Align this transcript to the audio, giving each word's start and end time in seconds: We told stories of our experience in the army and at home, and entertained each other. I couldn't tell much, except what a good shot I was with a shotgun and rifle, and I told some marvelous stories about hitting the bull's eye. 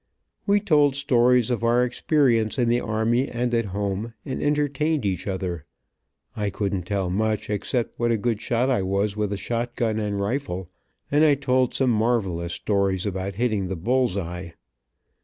We 0.47 0.59
told 0.59 0.95
stories 0.95 1.51
of 1.51 1.63
our 1.63 1.85
experience 1.85 2.57
in 2.57 2.69
the 2.69 2.79
army 2.81 3.29
and 3.29 3.53
at 3.53 3.65
home, 3.65 4.15
and 4.25 4.41
entertained 4.41 5.05
each 5.05 5.27
other. 5.27 5.67
I 6.35 6.49
couldn't 6.49 6.87
tell 6.87 7.11
much, 7.11 7.51
except 7.51 7.99
what 7.99 8.09
a 8.11 8.17
good 8.17 8.41
shot 8.41 8.67
I 8.71 8.81
was 8.81 9.15
with 9.15 9.31
a 9.31 9.37
shotgun 9.37 9.99
and 9.99 10.19
rifle, 10.19 10.71
and 11.11 11.23
I 11.23 11.35
told 11.35 11.75
some 11.75 11.91
marvelous 11.91 12.53
stories 12.53 13.05
about 13.05 13.35
hitting 13.35 13.67
the 13.67 13.75
bull's 13.75 14.17
eye. 14.17 14.55